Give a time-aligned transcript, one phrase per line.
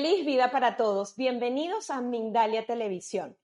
[0.00, 1.16] Feliz vida para todos.
[1.16, 3.36] Bienvenidos a Mindalia Televisión.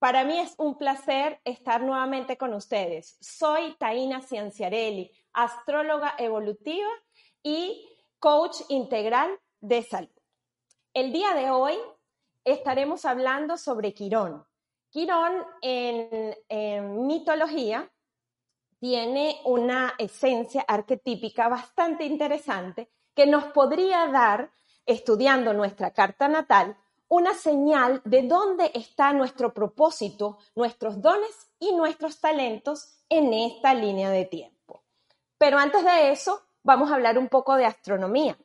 [0.00, 3.16] Para mí es un placer estar nuevamente con ustedes.
[3.20, 6.88] Soy Taina Cianciarelli, astróloga evolutiva
[7.44, 7.88] y
[8.18, 9.30] coach integral
[9.60, 10.10] de salud.
[10.92, 11.74] El día de hoy
[12.42, 14.44] estaremos hablando sobre Quirón.
[14.90, 17.88] Quirón en, en mitología
[18.80, 24.50] tiene una esencia arquetípica bastante interesante que nos podría dar
[24.86, 26.76] estudiando nuestra carta natal,
[27.08, 34.10] una señal de dónde está nuestro propósito, nuestros dones y nuestros talentos en esta línea
[34.10, 34.82] de tiempo.
[35.38, 38.36] Pero antes de eso, vamos a hablar un poco de astronomía.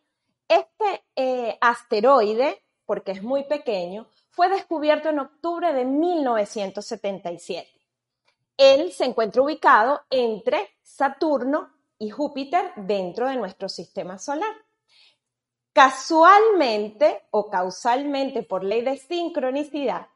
[0.48, 7.70] Este eh, asteroide, porque es muy pequeño, fue descubierto en octubre de 1977.
[8.58, 14.54] Él se encuentra ubicado entre Saturno y Júpiter dentro de nuestro sistema solar.
[15.80, 20.08] Casualmente o causalmente por ley de sincronicidad,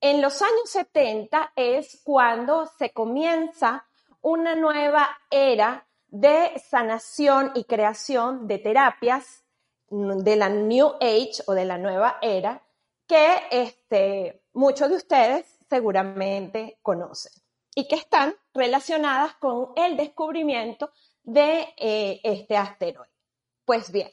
[0.00, 3.84] en los años 70 es cuando se comienza
[4.22, 9.44] una nueva era de sanación y creación de terapias
[9.90, 12.62] de la New Age o de la nueva era
[13.06, 17.32] que este, muchos de ustedes seguramente conocen
[17.74, 23.12] y que están relacionadas con el descubrimiento de eh, este asteroide.
[23.66, 24.10] Pues bien,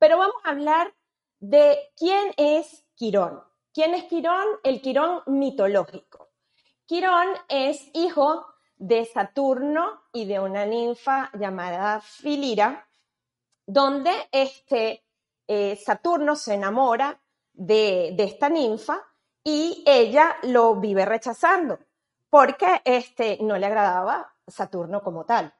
[0.00, 0.92] pero vamos a hablar
[1.38, 3.44] de quién es Quirón.
[3.72, 4.46] ¿Quién es Quirón?
[4.64, 6.30] El Quirón mitológico.
[6.86, 12.88] Quirón es hijo de Saturno y de una ninfa llamada Filira,
[13.66, 15.04] donde este,
[15.46, 17.20] eh, Saturno se enamora
[17.52, 19.06] de, esta ninfa
[19.44, 21.78] y ella lo vive rechazando
[22.30, 25.52] porque este, no le agradaba Saturno como tal.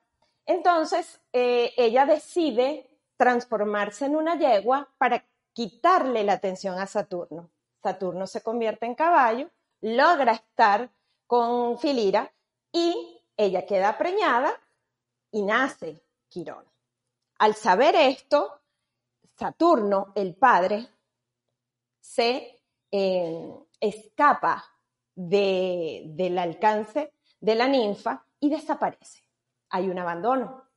[0.47, 2.90] Entonces, eh, ella decide
[3.21, 5.23] transformarse en una yegua para
[5.53, 7.51] quitarle la atención a Saturno.
[7.83, 9.51] Saturno se convierte en caballo,
[9.83, 10.91] logra estar
[11.27, 12.33] con Filira
[12.73, 14.59] y ella queda preñada
[15.31, 16.65] y nace Quirón.
[17.41, 18.63] Al saber esto,
[19.37, 20.89] Saturno, el padre,
[22.01, 22.59] se
[22.91, 24.65] eh, escapa
[25.15, 29.23] del alcance de la ninfa y desaparece.
[29.69, 30.70] Hay un abandono.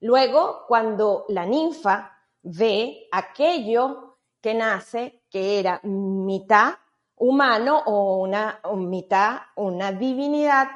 [0.00, 6.74] Luego, cuando la ninfa ve aquello que nace, que era mitad
[7.16, 10.68] humano o una mitad una divinidad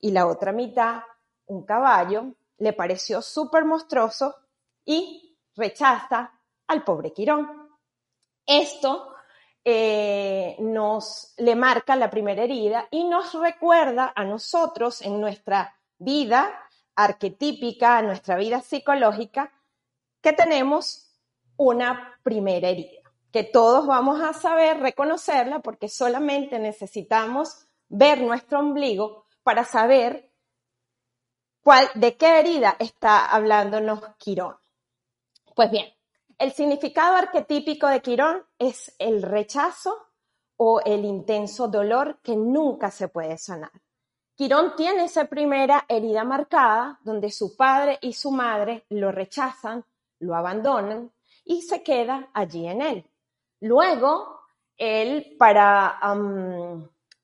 [0.00, 1.02] y la otra mitad
[1.46, 4.34] un caballo, le pareció súper monstruoso
[4.84, 6.32] y rechaza
[6.66, 7.68] al pobre Quirón.
[8.46, 9.14] Esto
[9.64, 16.67] eh, nos le marca la primera herida y nos recuerda a nosotros en nuestra vida
[16.98, 19.52] arquetípica, nuestra vida psicológica,
[20.20, 21.14] que tenemos
[21.56, 29.26] una primera herida, que todos vamos a saber reconocerla porque solamente necesitamos ver nuestro ombligo
[29.44, 30.32] para saber
[31.94, 34.56] de qué herida está hablándonos Quirón.
[35.54, 35.86] Pues bien,
[36.38, 39.96] el significado arquetípico de Quirón es el rechazo
[40.56, 43.70] o el intenso dolor que nunca se puede sanar.
[44.38, 49.84] Quirón tiene esa primera herida marcada donde su padre y su madre lo rechazan,
[50.20, 51.10] lo abandonan
[51.44, 53.10] y se queda allí en él.
[53.58, 54.42] Luego,
[54.76, 55.98] él, para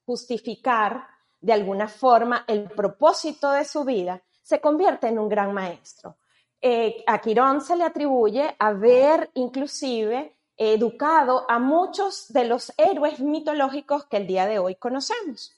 [0.05, 1.07] justificar
[1.41, 6.17] de alguna forma el propósito de su vida, se convierte en un gran maestro.
[6.61, 14.05] Eh, a Quirón se le atribuye haber inclusive educado a muchos de los héroes mitológicos
[14.07, 15.54] que el día de hoy conocemos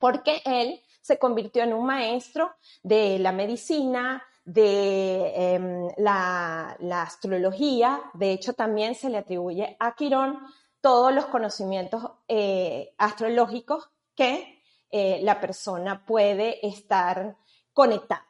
[0.00, 2.52] porque él se convirtió en un maestro
[2.82, 10.40] de la medicina, de em, la, astrología, de hecho también se le atribuye a Quirón
[10.80, 17.36] todos los conocimientos eh, astrológicos que eh, la persona puede estar
[17.72, 18.26] conectada.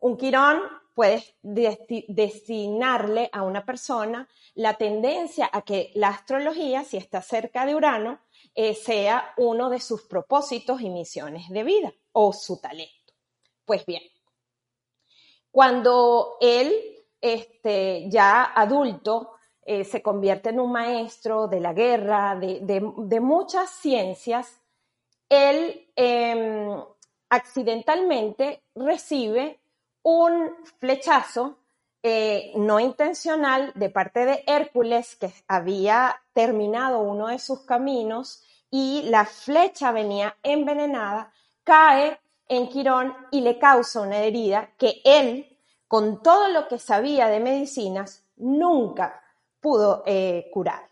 [0.00, 0.60] Un Quirón
[0.96, 7.74] puede destinarle a una persona la tendencia a que la astrología, si está cerca de
[7.74, 8.18] Urano,
[8.54, 13.12] eh, sea uno de sus propósitos y misiones de vida o su talento.
[13.66, 14.00] Pues bien,
[15.50, 16.74] cuando él,
[17.20, 19.32] este, ya adulto,
[19.66, 24.62] eh, se convierte en un maestro de la guerra, de, muchas ciencias,
[25.28, 26.82] él em,
[27.28, 29.60] accidentalmente recibe
[30.08, 31.58] un flechazo
[32.00, 39.02] eh, no intencional de parte de Hércules, que había terminado uno de sus caminos y
[39.06, 41.32] la flecha venía envenenada,
[41.64, 45.58] cae en Quirón y le causa una herida que él,
[45.88, 49.24] con todo lo que sabía de medicinas, nunca
[49.60, 50.88] pudo eh, curar.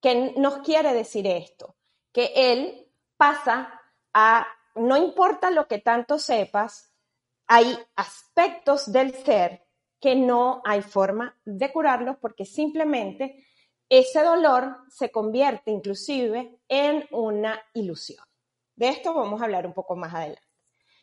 [0.00, 1.74] ¿Qué nos quiere decir esto?
[2.10, 2.88] Que él
[3.18, 3.82] pasa
[4.14, 4.46] a,
[4.76, 6.93] no importa lo que tanto sepas,
[7.46, 9.66] hay aspectos del ser
[10.00, 13.46] que no hay forma de curarlos porque simplemente
[13.88, 18.24] ese dolor se convierte inclusive en una ilusión.
[18.76, 20.42] De esto vamos a hablar un poco más adelante.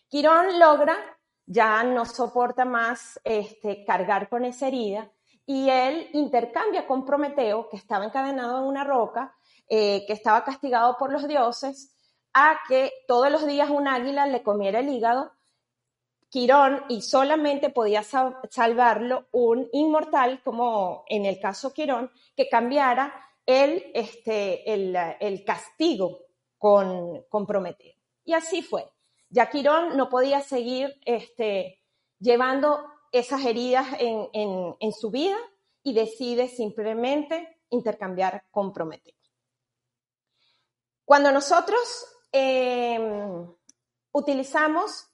[0.08, 0.98] Quirón logra,
[1.46, 5.10] ya no soporta más este, cargar con esa herida
[5.46, 9.36] y él intercambia con Prometeo, que estaba encadenado en una roca,
[9.68, 11.96] eh, que estaba castigado por los dioses,
[12.34, 15.32] a que todos los días un águila le comiera el hígado.
[16.32, 23.14] Quirón y solamente podía salvarlo un inmortal, como en el caso Quirón, que cambiara
[23.46, 26.20] el, este, el, castigo
[26.58, 27.96] con, con, Prometeo.
[28.24, 28.90] Y así fue.
[29.30, 31.84] Ya Quirón no podía seguir este,
[32.18, 32.80] llevando
[33.12, 35.38] esas heridas en, su vida
[35.84, 39.16] y decide simplemente intercambiar con Prometeo.
[41.04, 43.54] Cuando nosotros em,
[44.14, 45.11] utilizamos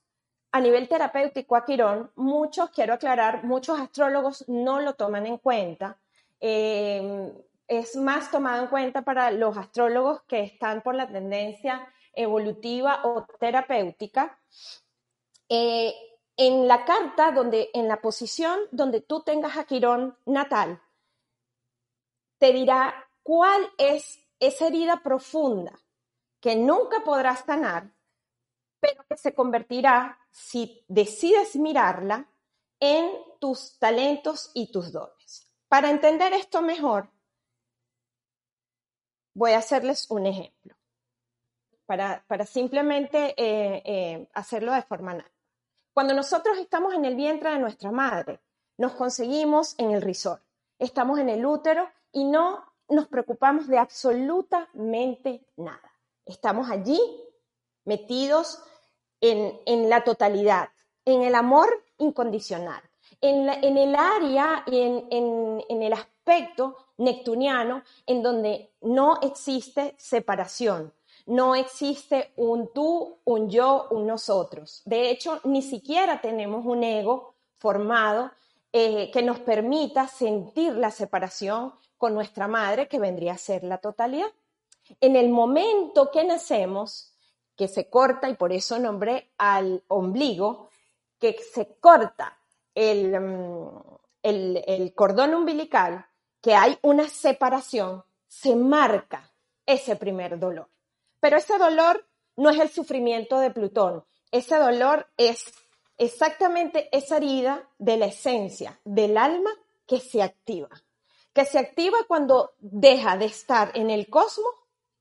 [0.57, 5.99] a nivel terapéutico a Quirón, muchos, quiero aclarar, muchos astrólogos no lo toman en cuenta.
[6.39, 7.31] Em,
[7.67, 13.27] es más tomado en cuenta para los astrólogos que están por la tendencia evolutiva o
[13.39, 14.39] terapéutica.
[15.47, 15.93] Eh,
[16.37, 20.81] en la carta, donde, en la posición donde tú tengas a Quirón natal,
[22.39, 25.79] te dirá cuál es esa herida profunda
[26.39, 27.91] que nunca podrás sanar,
[28.79, 32.27] pero que se convertirá, si decides mirarla,
[32.79, 33.09] en
[33.39, 35.51] tus talentos y tus dones.
[35.67, 37.09] Para entender esto mejor,
[39.33, 40.75] voy a hacerles un ejemplo,
[41.85, 45.31] para, simplemente eh, eh, hacerlo de forma natural.
[45.93, 48.39] Cuando nosotros estamos en el vientre de nuestra madre,
[48.77, 50.41] nos conseguimos en el risor,
[50.77, 55.91] estamos en el útero y no nos preocupamos de absolutamente nada.
[56.25, 56.99] Estamos allí
[57.87, 58.59] metidos
[59.21, 60.69] en, la totalidad,
[61.05, 62.81] en el amor incondicional,
[63.21, 70.93] en, el área y en el aspecto neptuniano en donde no existe separación,
[71.27, 74.81] no existe un tú, un yo, un nosotros.
[74.85, 78.31] De hecho, ni siquiera tenemos un ego formado
[78.71, 83.77] eh, que nos permita sentir la separación con nuestra madre, que vendría a ser la
[83.79, 84.31] totalidad.
[85.01, 87.13] En el momento que nacemos,
[87.57, 90.69] que se corta, y por eso nombré al ombligo,
[91.19, 92.37] que se corta
[92.75, 93.69] el, mm,
[94.23, 96.05] el cordón umbilical,
[96.41, 99.31] que hay una separación, se marca
[99.65, 100.69] ese primer dolor.
[101.19, 102.05] Pero ese dolor
[102.35, 105.53] no es el sufrimiento de Plutón, ese dolor es
[105.97, 109.49] exactamente esa herida de la esencia del alma
[109.85, 110.69] que se activa,
[111.33, 114.53] que se activa cuando deja de estar en el cosmos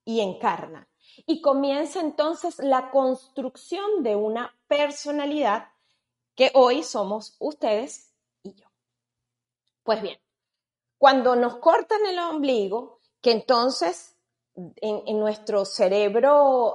[0.05, 0.89] y encarna.
[1.25, 5.69] Y comienza entonces la construcción de una personalidad
[6.35, 8.67] que hoy somos ustedes y yo.
[9.83, 10.19] Pues bien,
[10.99, 14.17] cuando nos cortan el ombligo, que entonces
[14.55, 16.75] en, nuestro cerebro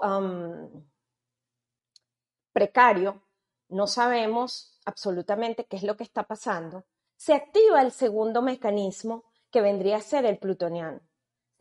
[2.54, 3.22] precario,
[3.70, 9.62] no sabemos absolutamente qué es lo que está pasando, se activa el segundo mecanismo que
[9.62, 11.00] vendría a ser el plutoniano.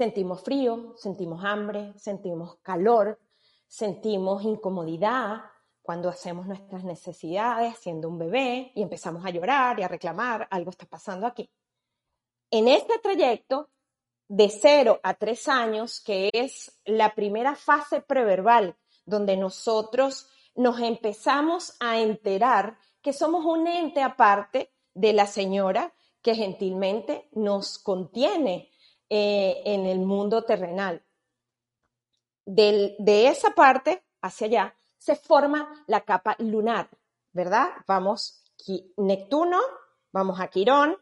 [0.00, 3.20] Sentimos frío, sentimos hambre, sentimos calor,
[3.66, 5.42] sentimos incomodidad
[5.82, 10.70] cuando hacemos nuestras necesidades siendo un bebé y empezamos a llorar y a reclamar, algo
[10.70, 11.50] está pasando aquí.
[12.50, 13.68] En este trayecto
[14.26, 21.76] de 0 a 3 años, que es la primera fase preverbal, donde nosotros nos empezamos
[21.78, 25.92] a enterar que somos un ente aparte de la señora
[26.22, 28.69] que gentilmente nos contiene
[29.10, 31.02] eh, en el mundo terrenal.
[32.46, 36.88] de esa parte hacia allá se forma la capa lunar,
[37.32, 37.68] ¿verdad?
[37.86, 38.44] Vamos
[38.96, 39.58] Neptuno,
[40.12, 40.96] vamos a Quirón,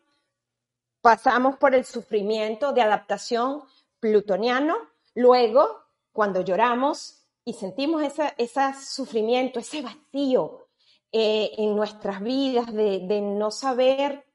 [1.01, 3.63] pasamos por el sufrimiento de adaptación
[4.01, 4.77] plutoniano,
[5.15, 10.69] luego cuando lloramos y sentimos ese, sufrimiento, ese vacío
[11.11, 14.27] eh, en nuestras vidas de, de no saber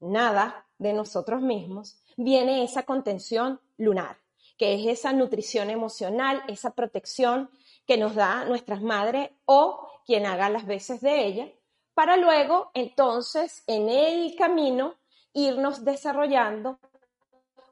[0.00, 4.18] nada de nosotros mismos, viene esa contención lunar,
[4.58, 7.50] que es esa nutrición emocional, esa protección
[7.86, 11.48] que nos da nuestras madres o quien haga las veces de ella,
[11.94, 14.94] para luego entonces en el camino
[15.32, 16.78] irnos desarrollando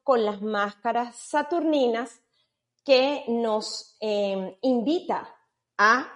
[0.03, 2.21] con las máscaras saturninas
[2.85, 5.37] que nos eh, invita
[5.79, 6.11] a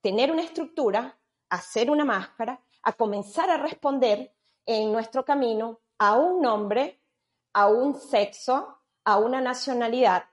[0.00, 4.34] tener una estructura, a hacer una máscara, a comenzar a responder
[4.66, 7.01] en nuestro camino a un nombre,
[7.52, 10.24] a un sexo, a una nacionalidad,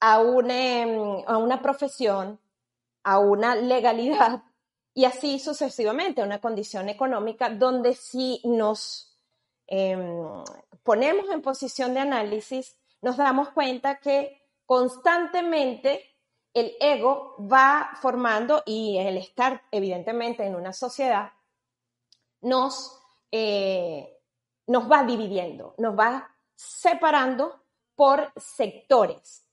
[0.00, 2.40] a una, em, a una profesión,
[3.04, 4.42] a una legalidad
[4.94, 9.08] y así sucesivamente, a una condición económica donde si nos
[9.68, 10.44] em,
[10.82, 16.12] ponemos en posición de análisis, nos damos cuenta que constantemente
[16.52, 21.32] el ego va formando y el estar evidentemente en una sociedad
[22.42, 24.18] nos, eh,
[24.66, 26.31] nos va dividiendo, nos va
[26.62, 27.60] separando
[27.94, 29.44] por sectores,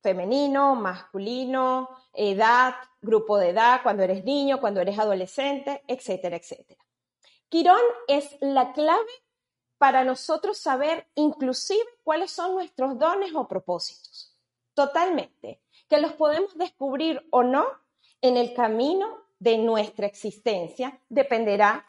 [0.00, 6.80] femenino, masculino, edad, grupo de edad, cuando eres niño, cuando eres adolescente, etcétera, etcétera.
[7.48, 9.10] Quirón es la clave
[9.78, 14.36] para nosotros saber inclusive cuáles son nuestros dones o propósitos.
[14.74, 15.60] Totalmente.
[15.88, 17.66] Que los podemos descubrir o no
[18.20, 21.00] en el camino de nuestra existencia.
[21.08, 21.84] Dependerá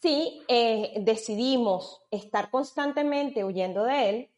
[0.00, 4.30] si eh, decidimos estar constantemente huyendo de él,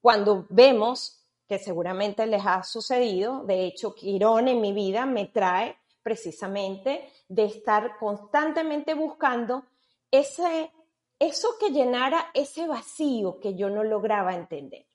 [0.00, 5.76] cuando vemos que seguramente les ha sucedido, de hecho, Quirón en mi vida me trae
[6.02, 9.64] precisamente de estar constantemente buscando
[10.10, 10.70] ese
[11.18, 14.86] eso que llenara ese vacío que yo no lograba entender.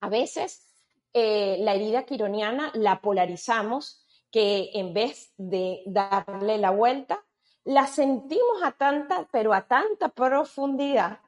[0.00, 0.66] A veces
[1.12, 7.24] eh, la herida quironiana la polarizamos, que en vez de darle la vuelta,
[7.68, 11.20] la sentimos a tanta, pero a tanta profundidad,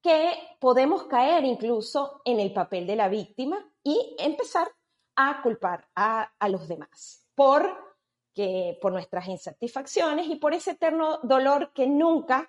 [0.00, 4.70] que podemos caer incluso en el papel de la víctima y empezar
[5.16, 7.96] a culpar a, los demás por,
[8.32, 12.48] que, por nuestras insatisfacciones y por ese eterno dolor que nunca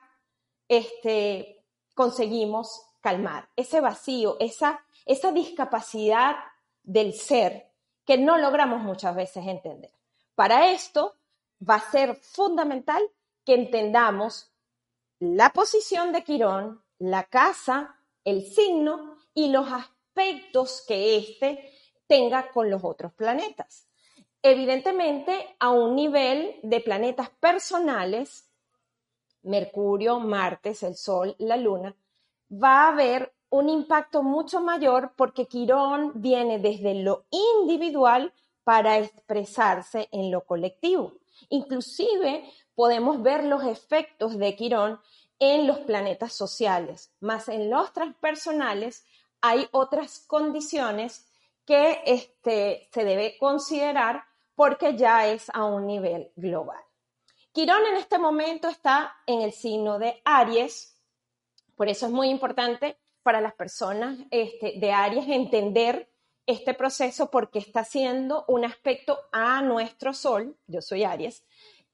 [0.67, 6.35] este, conseguimos calmar, ese vacío, esa, esa discapacidad
[6.83, 7.71] del ser
[8.05, 9.91] que no logramos muchas veces entender.
[10.35, 11.16] Para esto
[11.67, 13.01] va a ser fundamental
[13.45, 14.51] que entendamos
[15.19, 21.71] la posición de Quirón, la casa, el signo y los aspectos que éste
[22.07, 23.87] tenga con los otros planetas.
[24.41, 28.49] Evidentemente, a un nivel de planetas personales,
[29.43, 31.95] Mercurio, Martes, el Sol, la Luna,
[32.51, 38.33] va a haber un impacto mucho mayor porque Quirón viene desde lo individual
[38.63, 41.13] para expresarse en lo colectivo.
[41.49, 42.43] Inclusive
[42.75, 44.99] podemos ver los efectos de Quirón
[45.39, 49.05] en los planetas sociales, más en los transpersonales
[49.41, 51.27] hay otras condiciones
[51.65, 54.23] que este, se debe considerar
[54.55, 56.81] porque ya es a un nivel global.
[57.51, 60.95] Quirón en este momento está en el signo de Aries,
[61.75, 66.09] por eso es muy importante para las personas este, de Aries entender
[66.47, 71.43] este proceso porque está haciendo un aspecto a nuestro Sol, yo soy Aries,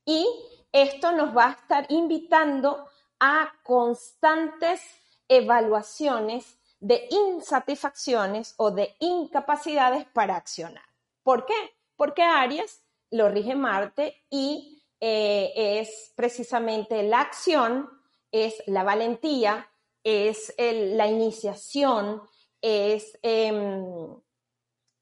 [0.05, 0.25] y
[0.72, 2.88] esto nos va a estar invitando
[3.19, 4.81] a constantes
[5.27, 10.83] evaluaciones de insatisfacciones o de incapacidades para accionar.
[11.24, 11.53] ¿Por qué?
[11.95, 17.89] Porque Aries lo rige Marte y eh, es precisamente la acción,
[18.31, 19.69] es la valentía,
[20.03, 22.22] es la iniciación,
[22.62, 24.22] es em,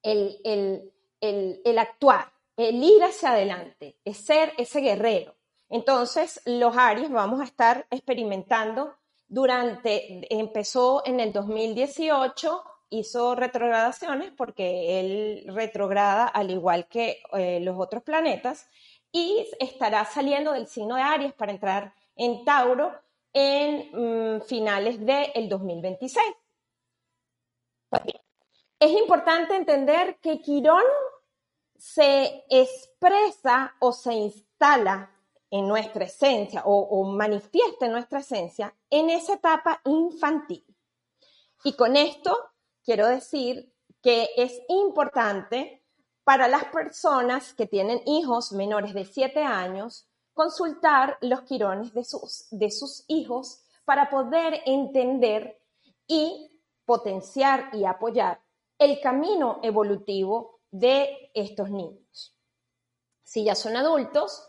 [0.03, 0.91] el,
[1.21, 5.35] el, actuar, el ir hacia adelante, es ser ese guerrero.
[5.69, 8.95] Entonces, los Aries vamos a estar experimentando
[9.27, 17.79] durante, empezó en el 2018, hizo retrogradaciones porque él retrograda al igual que eh, los
[17.79, 18.67] otros planetas
[19.13, 22.91] y estará saliendo del signo de Aries para entrar en Tauro
[23.33, 26.25] en mm, finales del 2026.
[28.81, 30.81] Es importante entender que Quirón
[31.77, 35.15] se expresa o se instala
[35.51, 40.65] en nuestra esencia o, manifiesta en nuestra esencia en esa etapa infantil.
[41.63, 42.35] Y con esto
[42.83, 43.71] quiero decir
[44.01, 45.85] que es importante
[46.23, 52.47] para las personas que tienen hijos menores de 7 años, consultar los quirones de sus,
[52.49, 55.61] de sus hijos para poder entender
[56.07, 58.41] y potenciar y apoyar
[58.81, 62.35] el camino evolutivo de estos niños.
[63.21, 64.43] Si ya son adultos,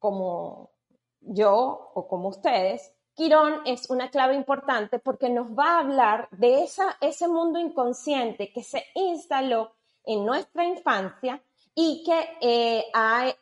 [0.00, 0.72] como
[1.20, 6.64] yo o como ustedes, Quirón es una clave importante porque nos va a hablar de
[6.64, 9.70] esa, ese mundo inconsciente que se instaló
[10.04, 11.40] en nuestra infancia
[11.72, 13.32] y que eh, ha,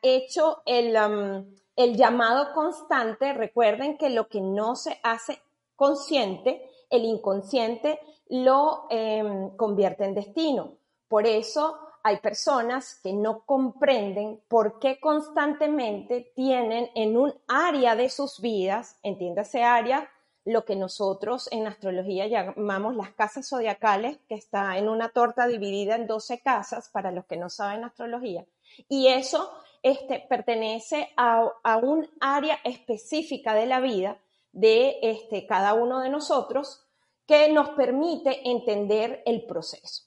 [0.00, 3.34] hecho um, el, llamado constante.
[3.34, 5.42] Recuerden que lo que no se hace
[5.76, 10.78] consciente, el inconsciente lo em, convierte en destino.
[11.08, 18.10] Por eso hay personas que no comprenden por qué constantemente tienen en un área de
[18.10, 20.10] sus vidas, entiéndase área
[20.44, 25.96] lo que nosotros en astrología llamamos las casas zodiacales, que está en una torta dividida
[25.96, 28.44] en 12 casas, para los que no saben astrología.
[28.88, 29.50] Y eso
[29.82, 31.50] este, pertenece a,
[31.82, 34.18] un área específica de la vida
[34.52, 36.83] de este, cada uno de nosotros
[37.26, 40.04] que nos permite entender el proceso.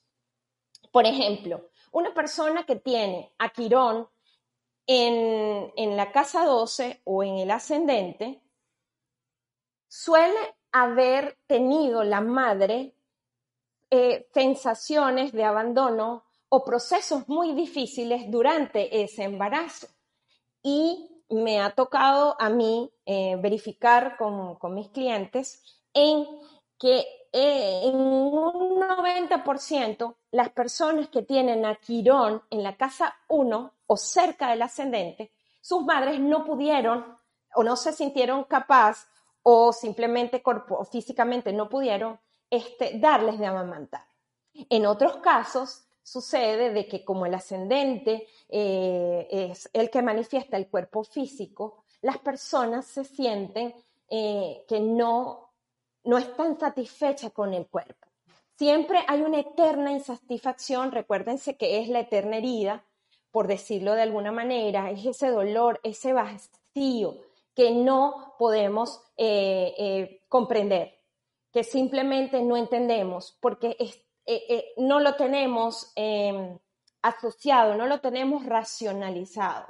[0.92, 4.08] Por ejemplo, una persona que tiene a Quirón
[4.86, 8.42] en, en la casa 12 o en el ascendente,
[9.88, 12.94] suele haber tenido la madre
[13.90, 19.88] eh, sensaciones de abandono o procesos muy difíciles durante ese embarazo.
[20.62, 26.26] Y me ha tocado a mí eh, verificar con, con, mis clientes en
[26.77, 27.00] que
[27.34, 33.98] eh, en un 90% las personas que tienen a Quirón en la casa 1 o
[33.98, 35.31] cerca del ascendente,
[35.62, 37.17] sus madres no pudieron
[37.55, 39.07] o no se sintieron capaz
[39.43, 40.43] o simplemente
[40.91, 42.19] físicamente no pudieron
[42.50, 44.05] este, darles de amamantar.
[44.69, 50.69] En otros casos sucede de que como el ascendente eh, es el que manifiesta el
[50.69, 53.75] cuerpo físico, las personas se sienten
[54.10, 55.47] eh, que no,
[56.04, 58.08] no están satisfechas con el cuerpo.
[58.58, 62.84] Siempre hay una eterna insatisfacción, recuérdense que es la eterna herida,
[63.32, 67.18] por decirlo de alguna manera, es ese dolor, ese vacío,
[67.54, 71.00] que no podemos eh, eh, comprender,
[71.51, 73.77] que simplemente no entendemos porque
[74.25, 76.58] eh, no lo tenemos em,
[77.01, 79.68] asociado, no lo tenemos racionalizado,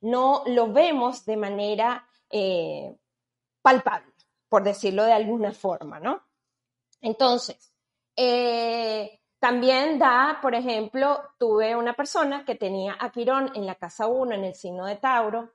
[0.00, 2.08] no lo vemos de manera
[3.62, 4.12] palpable,
[4.56, 6.22] por decirlo de alguna forma, ¿no?
[7.02, 7.74] Entonces,
[9.38, 14.34] también da, por ejemplo, tuve una persona que tenía a Quirón en la casa 1,
[14.34, 15.52] en el signo de Tauro,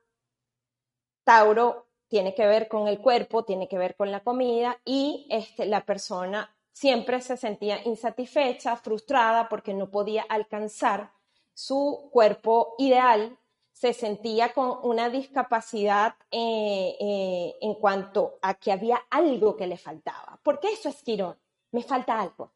[1.24, 5.66] Tauro tiene que ver con el cuerpo, tiene que ver con la comida y este,
[5.66, 11.10] la persona siempre se sentía insatisfecha, frustrada porque no podía alcanzar
[11.54, 13.36] su cuerpo ideal,
[13.82, 19.76] se sentía con una discapacidad eh, eh, en cuanto a que había algo que le
[19.76, 20.38] faltaba.
[20.44, 21.36] Porque eso es Quirón,
[21.72, 22.52] me falta algo.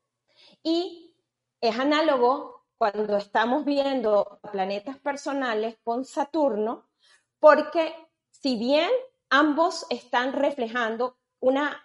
[0.62, 1.16] Y
[1.60, 6.86] es análogo cuando estamos viendo planetas personales con Saturno,
[7.40, 7.92] porque
[8.30, 8.88] si bien
[9.28, 11.82] ambos están reflejando una,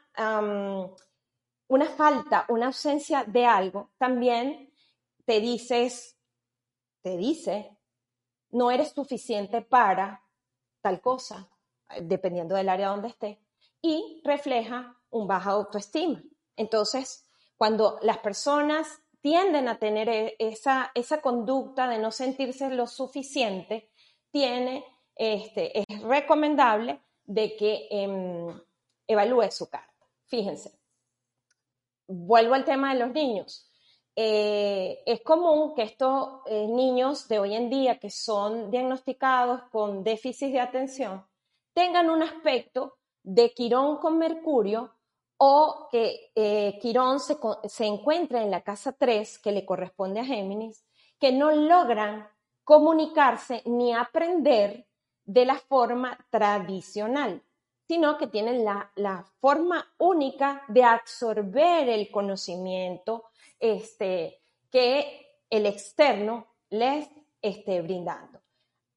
[1.68, 4.72] una falta, una ausencia de algo, también
[5.26, 6.16] te dices,
[7.02, 7.76] te dice,
[8.52, 10.24] no eres suficiente para
[10.82, 11.50] tal cosa,
[12.02, 13.40] dependiendo del área donde esté,
[13.82, 16.24] y refleja un baja autoestima.
[16.56, 17.26] Entonces,
[17.58, 23.90] cuando las personas tienden a tener e, esa, esa conducta de no sentirse lo suficiente,
[24.32, 24.86] tiene
[25.16, 28.60] este, es recomendable de que em,
[29.08, 30.08] evalúe su carta.
[30.26, 30.80] Fíjense,
[32.08, 33.71] vuelvo al tema de los niños.
[34.16, 40.04] Eh, es común que estos eh, niños de hoy en día que son diagnosticados con
[40.04, 41.26] déficit de atención
[41.74, 44.94] tengan un aspecto de Quirón con Mercurio
[45.38, 50.26] o que eh, Quirón se, se encuentre en la casa 3 que le corresponde a
[50.26, 50.86] Géminis,
[51.18, 52.28] que no logran
[52.64, 54.88] comunicarse ni aprender
[55.26, 57.42] de la forma tradicional,
[57.88, 63.26] sino que tienen la, forma única de absorber el conocimiento
[63.62, 67.10] este, que el externo les
[67.42, 68.42] esté brindando.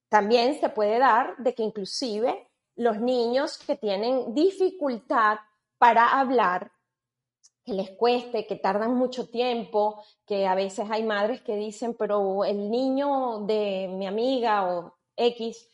[0.09, 5.37] También se puede dar de que inclusive los niños que tienen dificultad
[5.77, 6.71] para hablar,
[7.63, 12.45] que les cueste, que tardan mucho tiempo, que a veces hay madres que dicen, pero
[12.45, 15.69] el niño de mi amiga o X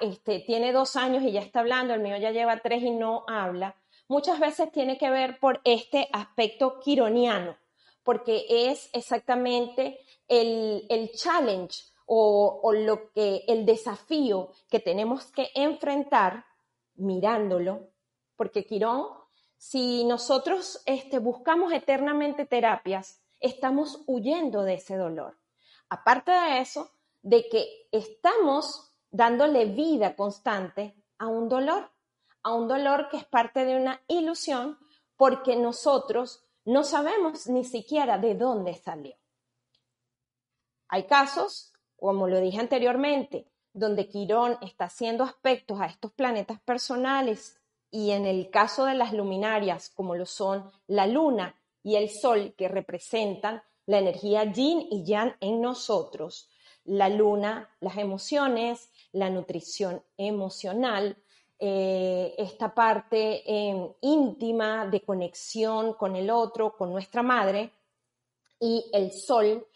[0.00, 3.24] este, tiene dos años y ya está hablando, el mío ya lleva tres y no
[3.28, 3.76] habla,
[4.08, 7.56] muchas veces tiene que ver por este aspecto quironiano,
[8.04, 16.44] porque es exactamente el, challenge o, lo que, el desafío que tenemos que enfrentar
[16.94, 17.88] mirándolo,
[18.36, 19.06] porque Quirón,
[19.56, 25.38] si nosotros este, buscamos eternamente terapias, estamos huyendo de ese dolor.
[25.88, 26.90] Aparte de eso,
[27.22, 31.90] de que estamos dándole vida constante a un dolor,
[32.42, 34.78] a un dolor que es parte de una ilusión
[35.16, 39.16] porque nosotros no sabemos ni siquiera de dónde salió.
[40.88, 47.60] Hay casos, como lo dije anteriormente, donde Quirón está haciendo aspectos a estos planetas personales
[47.90, 52.54] y en el caso de las luminarias, como lo son la luna y el sol,
[52.56, 56.48] que representan la energía yin y yang en nosotros,
[56.84, 61.21] la luna, las emociones, la nutrición emocional,
[61.64, 67.70] eh, esta parte eh, íntima de conexión con el otro, con nuestra madre,
[68.58, 69.66] y el sol,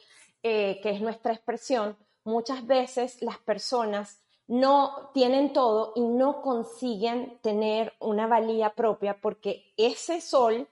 [0.42, 7.92] que es nuestra expresión, muchas veces las personas no tienen todo y no consiguen tener
[7.98, 10.68] una valía propia porque ese sol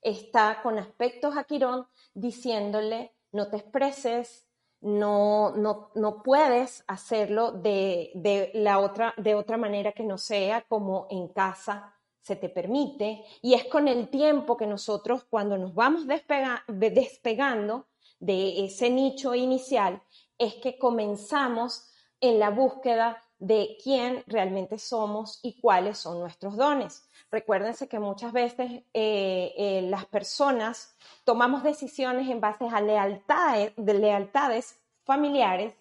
[0.00, 4.45] está con aspectos a Quirón diciéndole no te expreses,
[4.86, 11.08] no, no, no puedes hacerlo de, la otra, de otra manera que no sea como
[11.10, 13.24] en casa se te permite.
[13.42, 17.86] Y es con el tiempo que nosotros, cuando nos vamos despegando
[18.20, 20.02] de ese nicho inicial,
[20.38, 27.08] es que comenzamos en la búsqueda de quién realmente somos y cuáles son nuestros dones.
[27.30, 33.94] Recuérdense que muchas veces eh, eh, las personas tomamos decisiones en base a lealtades, de
[33.94, 35.74] lealtades familiares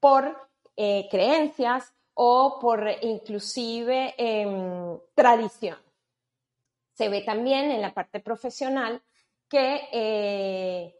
[0.00, 5.78] por eh, creencias o por inclusive em, tradición.
[6.94, 9.00] Se ve también en la parte profesional
[9.48, 10.97] que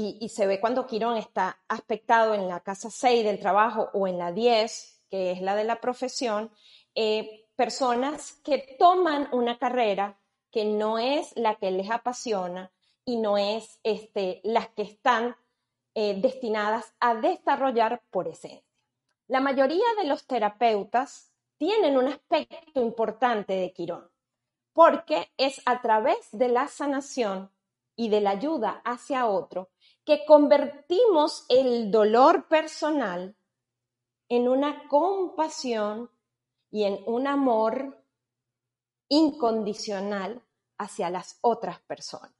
[0.00, 4.16] y, se ve cuando Quirón está aspectado en la casa 6 del trabajo o en
[4.16, 6.52] la 10, que es la de la profesión,
[6.94, 10.20] eh, personas que toman una carrera
[10.52, 12.70] que no es la que les apasiona
[13.04, 15.34] y no es este, las que están
[15.94, 18.62] eh, destinadas a desarrollar por esencia.
[19.26, 24.08] La mayoría de los terapeutas tienen un aspecto importante de Quirón,
[24.72, 27.50] porque es a través de la sanación
[27.96, 29.70] y de la ayuda hacia otro
[30.08, 33.36] que convertimos el dolor personal
[34.30, 36.10] en una compasión
[36.70, 38.02] y en un amor
[39.10, 40.42] incondicional
[40.78, 42.32] hacia las otras personas.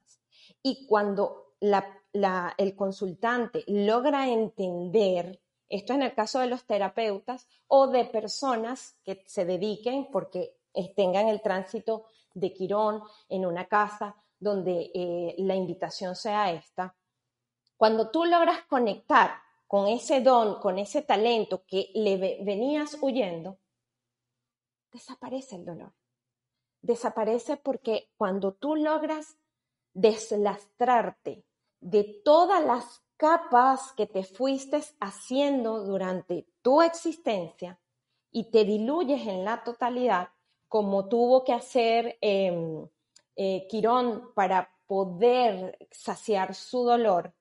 [0.63, 8.05] Y cuando el consultante logra entender, esto en el caso de los terapeutas o de
[8.05, 10.57] personas que se dediquen porque
[10.95, 16.95] tengan el tránsito de Quirón en una casa donde eh, la invitación sea esta,
[17.79, 23.57] cuando tú logras conectar con ese don, con ese talento que le venías huyendo,
[24.91, 25.93] desaparece el dolor.
[26.81, 29.37] Desaparece porque cuando tú logras
[29.93, 31.45] deslastrarte
[31.79, 37.79] de todas las capas que te fuiste haciendo durante tu existencia
[38.29, 40.31] y te diluyes en la totalidad,
[40.67, 42.89] como tuvo que hacer em,
[43.37, 47.33] eh, Quirón para poder saciar su dolor,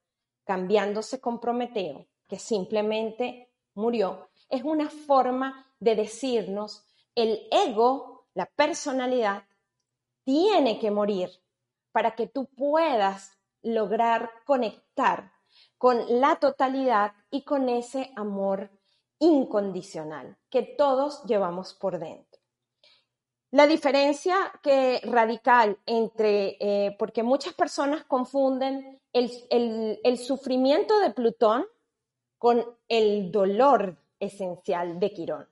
[0.48, 9.42] cambiándose con Prometeo, que simplemente murió, es una forma de decirnos el ego, la personalidad,
[10.24, 11.28] tiene que morir
[11.92, 15.32] para que tú puedas lograr conectar
[15.76, 18.70] con la totalidad y con ese amor
[19.18, 22.40] incondicional que todos llevamos por dentro.
[23.50, 31.66] La diferencia que radical entre, eh, porque muchas personas confunden el, sufrimiento de Plutón
[32.36, 35.48] con el dolor esencial de Quirón.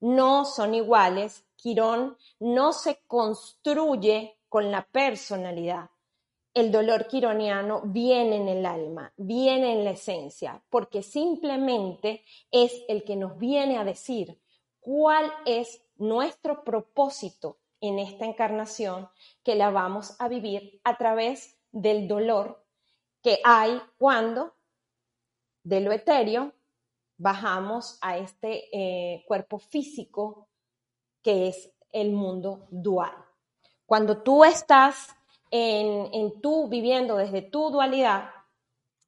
[0.00, 1.44] No son iguales.
[1.56, 5.90] Quirón no se construye con la personalidad.
[6.54, 13.04] El dolor quironiano viene en el alma, viene en la esencia, porque simplemente es el
[13.04, 14.40] que nos viene a decir
[14.80, 19.08] cuál es nuestro propósito en esta encarnación
[19.42, 22.65] que la vamos a vivir a través del dolor
[23.26, 24.54] que hay cuando
[25.64, 26.52] de lo etéreo
[27.16, 30.46] bajamos a este eh, cuerpo físico
[31.22, 33.16] que es el mundo dual.
[33.84, 35.08] Cuando tú estás
[35.50, 38.30] en, en tú viviendo desde tu dualidad,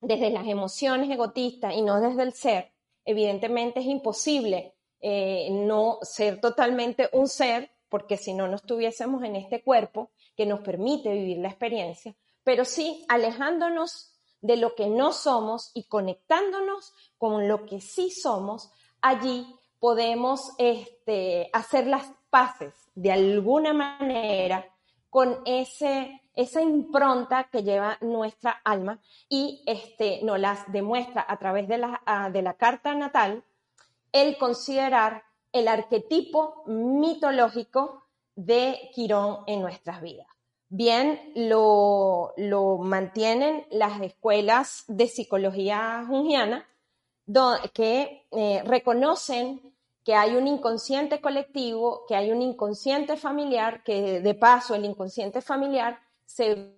[0.01, 2.73] desde las emociones egotistas y no desde el ser,
[3.05, 9.37] evidentemente es imposible eh, no ser totalmente un ser, porque si no, no estuviésemos en
[9.37, 12.17] este cuerpo que nos permite vivir la experiencia,
[12.49, 18.73] pero sí alejándonos de lo que no somos y conectándonos con lo que sí somos,
[19.03, 19.47] allí
[19.79, 24.65] podemos este, hacer las paces de alguna manera
[25.11, 31.69] con ese, esa impronta que lleva nuestra alma y este, nos las demuestra a través
[31.69, 33.45] de la, de la carta natal
[34.11, 38.05] el considerar el arquetipo mitológico
[38.37, 40.38] de Quirón en nuestras vidas
[40.69, 42.35] bien lo,
[42.81, 46.67] mantienen las escuelas de psicología jungiana,
[47.73, 49.61] que eh, reconocen
[50.05, 55.43] que hay un inconsciente colectivo, que hay un inconsciente familiar, que de paso el inconsciente
[55.43, 56.75] familiar se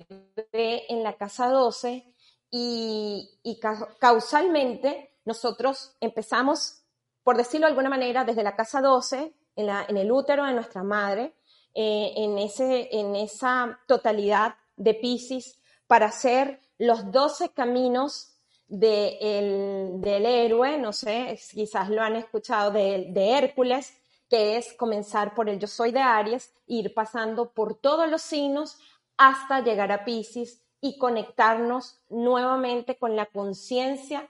[0.52, 2.04] ve en la casa 12
[2.50, 3.60] y, y
[4.00, 6.82] causalmente nosotros empezamos,
[7.22, 11.34] por decirlo de alguna manera, desde la casa 12 en, el útero de nuestra madre,
[11.74, 18.36] eh, en, ese, en esa totalidad de Pisces, para hacer los 12 caminos
[18.68, 23.92] del héroe, no sé, quizás lo han escuchado, de, de Hércules,
[24.28, 28.78] que es comenzar por el yo soy de Aries, ir pasando por todos los signos
[29.16, 34.26] hasta llegar a Pisces y conectarnos nuevamente con la conciencia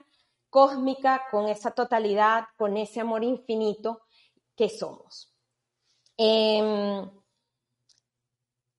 [0.49, 4.01] cósmica, con esa totalidad, con ese amor infinito
[4.55, 5.33] que somos.
[6.17, 7.09] Em,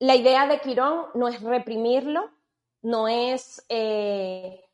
[0.02, 2.28] la idea de Quirón no es reprimirlo,
[2.82, 4.68] no es eh,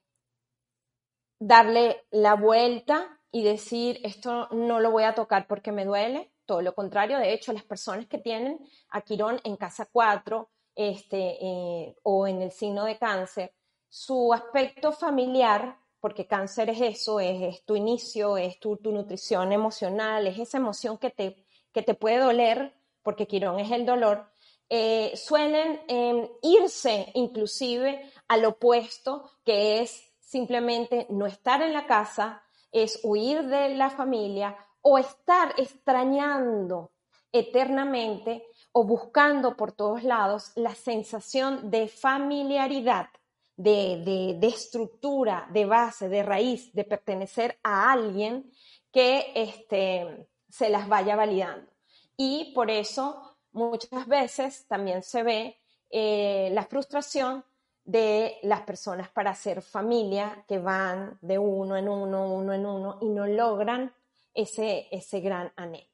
[1.38, 6.62] darle la vuelta y decir esto no lo voy a tocar porque me duele, todo
[6.62, 11.94] lo contrario, de hecho las personas que tienen a Quirón en casa 4 este, eh,
[12.04, 13.52] o en el signo de cáncer,
[13.90, 20.38] su aspecto familiar, porque cáncer es eso, es, tu inicio, es tu, nutrición emocional, es
[20.38, 24.30] esa emoción que te, que te puede doler, porque Quirón es el dolor,
[24.70, 32.42] eh, suelen em, irse inclusive al opuesto, que es simplemente no estar en la casa,
[32.70, 36.92] es huir de la familia o estar extrañando
[37.32, 43.08] eternamente o buscando por todos lados la sensación de familiaridad,
[43.56, 48.52] de, de, estructura, de base, de raíz, de pertenecer a alguien
[48.92, 51.70] que este, se las vaya validando.
[52.16, 55.58] Y por eso muchas veces también se ve
[55.90, 57.44] eh, la frustración
[57.84, 62.98] de las personas para hacer familia que van de uno en uno, uno en uno
[63.00, 63.94] y no logran
[64.34, 65.88] ese, ese gran anhelo.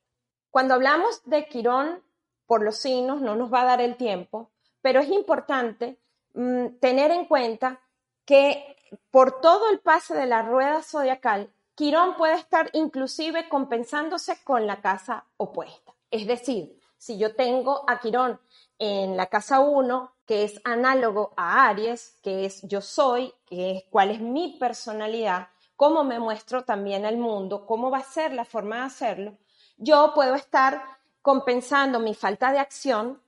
[0.51, 2.03] Cuando hablamos de Quirón
[2.47, 4.51] por los signos, no nos va a dar el tiempo,
[4.83, 5.99] pero es importante
[6.35, 7.81] mm, tener en cuenta
[8.25, 8.77] que
[9.11, 14.81] por todo el pase de la rueda zodiacal, Quirón puede estar inclusive compensándose con la
[14.81, 15.95] casa opuesta.
[16.11, 18.41] Es decir, si yo tengo a Quirón
[18.79, 23.85] en la casa 1, que es análogo a Aries, que es yo soy, que es
[23.91, 28.47] cuál es mi personalidad, cómo me muestro también al mundo, cómo va a ser la
[28.47, 29.37] forma de hacerlo,
[29.77, 30.83] yo puedo estar
[31.21, 33.21] compensando mi falta de acción,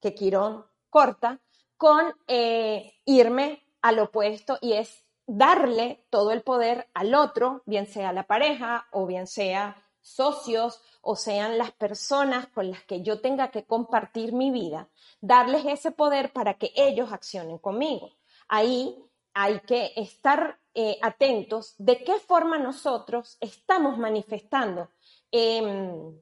[0.00, 1.40] que Quirón corta,
[1.76, 8.12] con eh, irme al opuesto y es darle todo el poder al otro, bien sea
[8.12, 13.50] la pareja o bien sea socios o sean las personas con las que yo tenga
[13.50, 14.88] que compartir mi vida,
[15.20, 18.10] darles ese poder para que ellos accionen conmigo.
[18.48, 18.96] Ahí
[19.34, 24.90] hay que estar eh, atentos de qué forma nosotros estamos manifestando
[25.30, 26.18] em,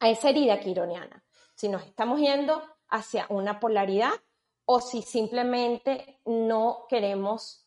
[0.00, 1.24] a esa herida quironiana.
[1.54, 4.12] Si nos estamos yendo hacia una polaridad
[4.64, 7.66] o si simplemente no queremos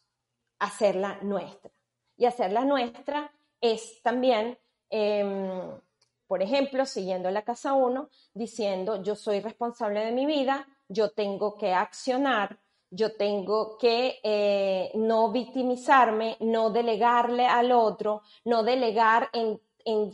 [0.59, 1.71] hacerla nuestra.
[2.17, 4.57] Y hacerla nuestra es también,
[4.95, 5.77] em,
[6.25, 11.57] por ejemplo, siguiendo la casa 1, diciendo yo soy responsable de mi vida, yo tengo
[11.57, 19.59] que accionar, yo tengo que eh, no victimizarme, no delegarle al otro, no delegar en,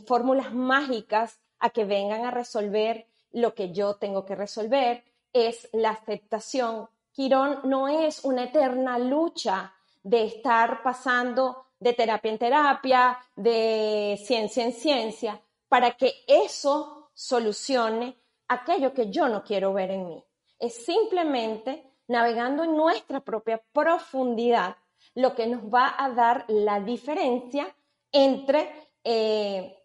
[0.06, 5.90] fórmulas mágicas a que vengan a resolver lo que yo tengo que resolver, es la
[5.90, 6.88] aceptación.
[7.12, 14.64] Quirón no es una eterna lucha de estar pasando de terapia en terapia, de ciencia
[14.64, 18.16] en ciencia, para que eso solucione
[18.46, 20.24] aquello que yo no quiero ver en mí.
[20.60, 24.76] Es simplemente navegando en nuestra propia profundidad,
[25.14, 27.74] lo que nos va a dar la diferencia
[28.12, 29.76] entre eh,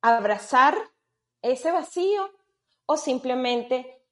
[0.00, 0.74] abrazar
[1.42, 2.30] ese vacío
[2.86, 4.02] o simplemente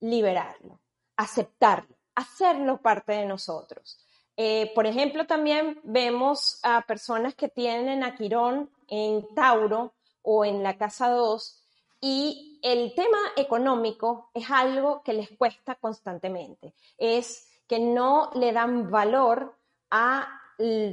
[0.00, 0.80] liberarlo,
[1.16, 4.05] aceptarlo, hacerlo parte de nosotros.
[4.36, 10.62] Eh, por ejemplo, también vemos a personas que tienen a Quirón en Tauro o en
[10.62, 11.62] la casa 2
[12.00, 16.74] y el tema económico es algo que les cuesta constantemente.
[16.98, 19.56] Es que no le dan valor
[19.90, 20.28] a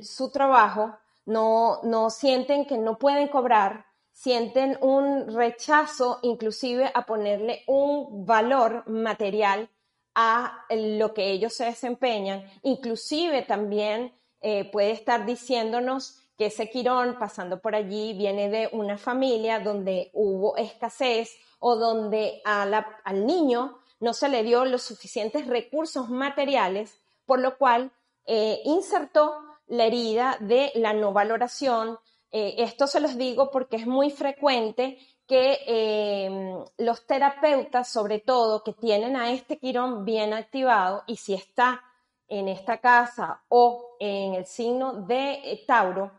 [0.01, 7.63] su trabajo, no, no sienten que no pueden cobrar, sienten un rechazo inclusive a ponerle
[7.67, 9.69] un valor material
[10.15, 12.45] a lo que ellos se desempeñan.
[12.61, 18.97] Inclusive también eh, puede estar diciéndonos que ese Quirón pasando por allí viene de una
[18.97, 26.09] familia donde hubo escasez o donde al niño no se le dio los suficientes recursos
[26.09, 27.91] materiales, por lo cual
[28.25, 29.35] eh, insertó
[29.67, 31.97] la herida de la no valoración.
[32.31, 38.63] Eh, esto se los digo porque es muy frecuente que eh, los terapeutas, sobre todo,
[38.63, 41.81] que tienen a este quirón bien activado, y si está
[42.27, 46.11] en esta casa o en el signo de Tauro,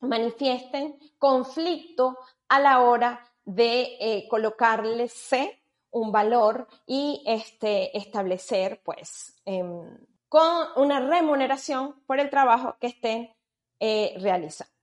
[0.00, 5.58] manifiesten conflicto a la hora de eh, colocarle C
[5.90, 9.98] un valor y este, establecer, pues, em,
[10.28, 13.34] con una remuneración por el trabajo que estén
[13.80, 14.77] eh, realizando.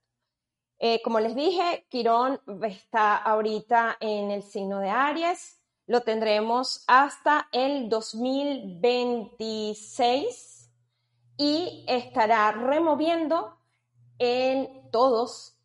[0.80, 7.48] Eh, como les dije, Quirón está ahorita en el signo de Aries, lo tendremos hasta
[7.52, 10.72] el 2026
[11.38, 13.58] y estará removiendo
[14.20, 15.58] en todos,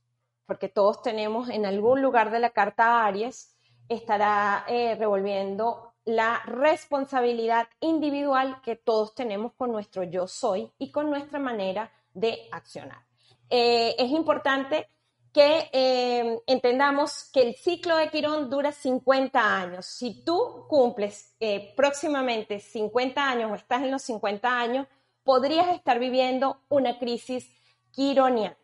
[0.47, 3.57] porque todos tenemos en algún lugar de la carta Aries,
[3.89, 11.11] estará eh, revolviendo la responsabilidad individual que todos tenemos con nuestro yo soy y con
[11.11, 13.05] nuestra manera de accionar.
[13.49, 14.89] Eh, es importante
[15.33, 19.87] que eh, entendamos que el ciclo de Quirón dura 50 años.
[19.87, 21.37] Si tú cumples
[21.77, 24.87] próximamente 50 años o estás en los 50 años,
[25.23, 27.49] podrías estar viviendo una crisis
[27.93, 28.57] quironiana.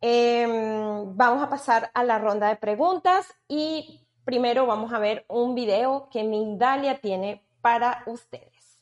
[0.00, 5.54] Em, vamos a pasar a la ronda de preguntas y primero vamos a ver un
[5.54, 8.80] video que Mindalia tiene para ustedes.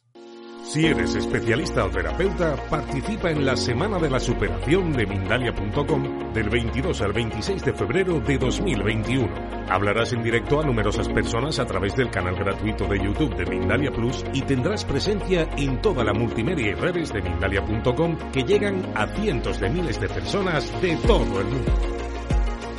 [0.71, 6.49] Si eres especialista o terapeuta, participa en la Semana de la Superación de Mindalia.com del
[6.49, 9.29] 22 al 26 de febrero de 2021.
[9.69, 13.91] Hablarás en directo a numerosas personas a través del canal gratuito de YouTube de Mindalia
[13.91, 19.09] Plus y tendrás presencia en toda la multimedia y redes de Mindalia.com que llegan a
[19.09, 22.10] cientos de miles de personas de todo el mundo.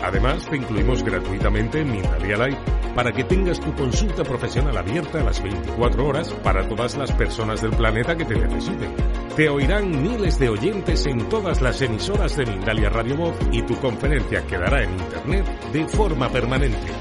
[0.04, 2.58] Además, te incluimos gratuitamente en Mindalia Live
[2.96, 7.62] para que tengas tu consulta profesional abierta a las 24 horas para todas las personas
[7.62, 8.94] del planeta que te necesiten.
[9.36, 13.76] Te oirán miles de oyentes en todas las emisoras de Mindalia Radio Voz y tu
[13.76, 17.01] conferencia quedará en Internet de forma permanente.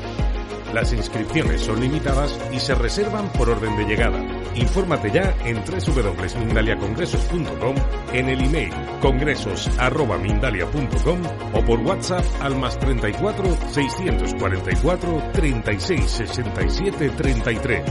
[0.75, 4.23] Las inscripciones son limitadas y se reservan por orden de llegada.
[4.55, 7.75] Infórmate ya en www.mindaliacongresos.com,
[8.13, 11.23] en el email congresos.mindalia.com
[11.55, 17.85] o por WhatsApp al más 34 644 36 67 33.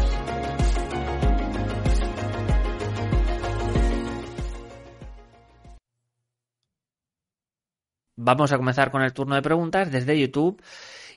[8.22, 10.62] Vamos a comenzar con el turno de preguntas desde YouTube.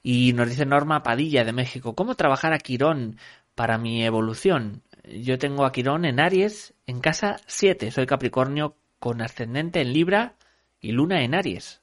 [0.02, 3.18] Y nos dice Norma Padilla de México, ¿cómo trabajar a Quirón
[3.54, 4.82] para mi evolución?
[5.04, 7.90] Yo tengo a Quirón en Aries, en casa 7.
[7.92, 10.34] Soy Capricornio con ascendente en Libra
[10.80, 11.82] y Luna en Aries.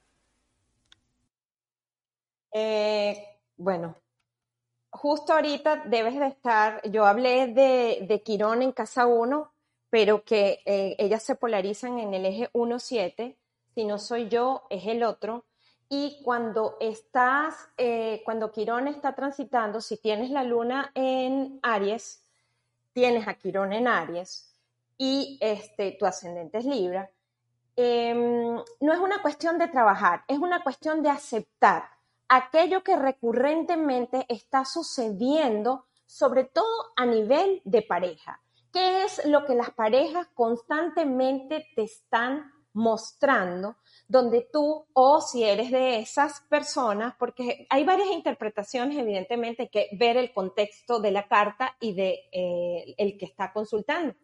[2.51, 3.95] Eh, bueno,
[4.89, 9.51] justo ahorita debes de estar, yo hablé de, de Quirón en casa 1,
[9.89, 13.35] pero que eh, ellas se polarizan en el eje 1-7.
[13.75, 15.45] Si no soy yo, es el otro.
[15.89, 22.23] Y cuando estás, eh, cuando Quirón está transitando, si tienes la luna en Aries,
[22.93, 24.55] tienes a Quirón en Aries
[24.99, 27.09] y este, tu ascendente es Libra,
[27.75, 31.89] em, no es una cuestión de trabajar, es una cuestión de aceptar
[32.27, 38.41] aquello que recurrentemente está sucediendo, sobre todo a nivel de pareja.
[38.71, 43.77] ¿Qué es lo que las parejas constantemente te están mostrando?
[44.09, 49.87] Donde tú, o si eres de esas personas, porque hay varias interpretaciones, evidentemente hay que
[49.91, 54.15] ver el contexto de la carta y de eh, el que está consultando.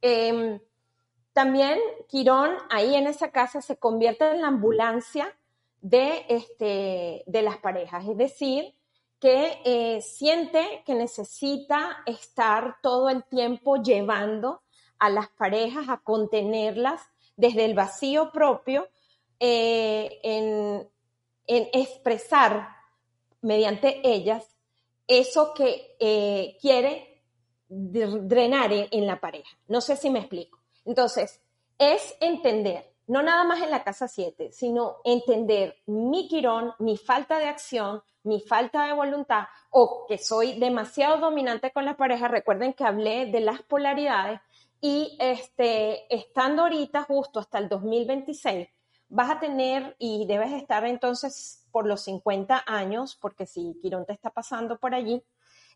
[0.00, 0.58] Em,
[1.34, 5.36] también Quirón ahí en esa casa se convierte en la ambulancia
[5.82, 8.74] de, este, de las parejas, es decir,
[9.20, 14.62] que eh, siente que necesita estar todo el tiempo llevando
[14.98, 17.02] a las parejas a contenerlas
[17.36, 18.88] desde el vacío propio
[19.40, 20.88] eh, en,
[21.46, 22.68] expresar
[23.40, 24.44] mediante ellas
[25.06, 27.22] eso que eh, quiere
[27.68, 29.56] drenar en, la pareja.
[29.68, 30.58] No sé si me explico.
[30.84, 31.40] Entonces,
[31.78, 37.38] es entender, no nada más en la casa 7, sino entender mi quirón, mi falta
[37.38, 42.28] de acción, mi falta de voluntad o que soy demasiado dominante con la pareja.
[42.28, 44.40] Recuerden que hablé de las polaridades
[44.80, 48.68] y este, estando ahorita justo hasta el 2026,
[49.08, 54.12] vas a tener y debes estar entonces por los 50 años, porque si Quirón te
[54.12, 55.22] está pasando por allí,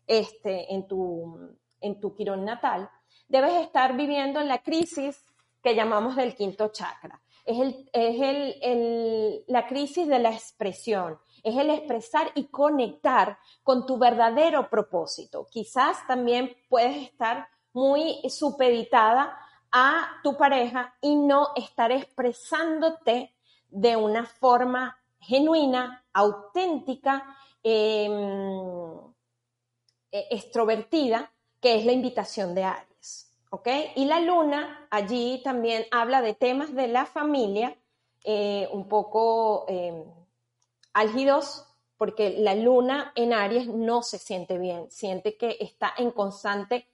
[0.07, 2.89] este, en, tu, en tu Quirón natal,
[3.27, 5.23] debes estar viviendo en la crisis
[5.63, 7.21] que llamamos del quinto chakra.
[7.45, 8.21] Es, el, es
[8.61, 15.47] el, la crisis de la expresión, es el expresar y conectar con tu verdadero propósito.
[15.49, 19.35] Quizás también puedes estar muy supeditada
[19.71, 23.33] a tu pareja y no estar expresándote
[23.69, 28.11] de una forma genuina, auténtica, em,
[30.11, 33.31] e, extrovertida, que es la invitación de Aries.
[33.51, 33.67] ¿ok?
[33.95, 37.77] Y la luna allí también habla de temas de la familia,
[38.23, 40.05] eh, un poco em,
[40.93, 41.67] álgidos
[41.97, 46.87] porque la luna en Aries no se siente bien, siente que está en constante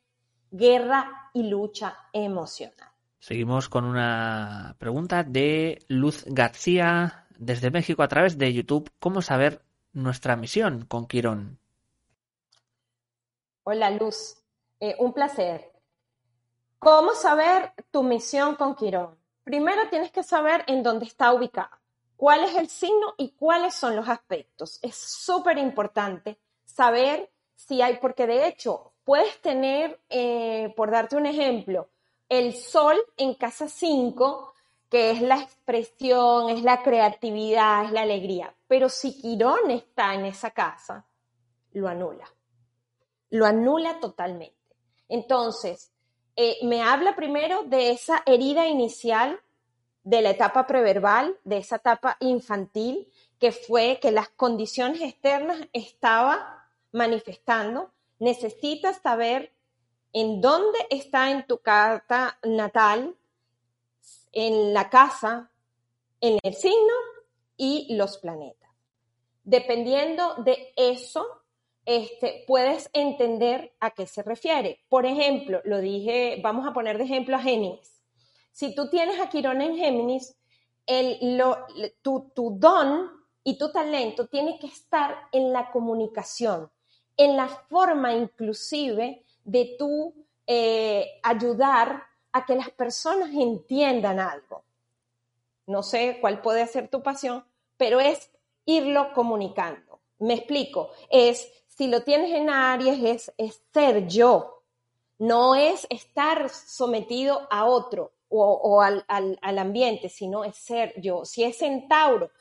[0.52, 2.90] guerra y lucha emocional.
[3.20, 8.92] Seguimos con una pregunta de Luz García desde México a través de YouTube.
[9.00, 9.62] ¿Cómo saber
[9.94, 11.60] nuestra misión con Quirón?
[13.64, 14.42] Hola Luz,
[14.80, 15.74] eh, un placer.
[16.80, 19.18] ¿Cómo saber tu misión con Quirón?
[19.44, 21.76] Primero tienes que saber en dónde está ubicado,
[22.16, 24.80] cuál es el signo y cuáles son los aspectos.
[24.82, 31.26] Es súper importante saber si hay, porque de hecho puedes tener, eh, por darte un
[31.26, 31.88] ejemplo,
[32.28, 34.54] el sol en casa 5,
[34.90, 38.54] que es la expresión, es la creatividad, es la alegría.
[38.68, 41.06] Pero si Quirón está en esa casa,
[41.72, 42.26] lo anula.
[43.30, 44.76] Lo anula totalmente.
[45.08, 45.94] Entonces,
[46.36, 49.40] eh, me habla primero de esa herida inicial
[50.04, 56.68] de la etapa preverbal, de esa etapa infantil, que fue que las condiciones externas estaba
[56.92, 57.94] manifestando.
[58.20, 59.54] Necesitas saber
[60.14, 63.16] en dónde está en tu carta natal,
[64.32, 65.52] en la casa,
[66.22, 66.94] en el signo
[67.56, 68.72] y los planetas.
[69.44, 71.44] Dependiendo de eso,
[71.86, 74.80] este, puedes entender a qué se refiere.
[74.90, 78.02] Por ejemplo, lo dije, vamos a poner de ejemplo a Géminis.
[78.52, 80.36] Si tú tienes a Quirón en Géminis,
[80.86, 81.42] el,
[82.02, 83.10] tu, tu don
[83.44, 86.70] y tu talento tiene que estar en la comunicación,
[87.18, 90.14] en la forma inclusive de tú
[90.46, 94.64] eh, ayudar a que las personas entiendan algo.
[95.66, 97.44] No sé cuál puede ser tu pasión,
[97.76, 98.32] pero es
[98.66, 100.00] irlo comunicando.
[100.20, 104.64] Me explico, es si lo tienes en Aries, es, ser yo,
[105.20, 109.06] no es estar sometido a otro o, al,
[109.42, 111.24] ambiente, sino es ser yo.
[111.24, 112.32] Si es en Tauro,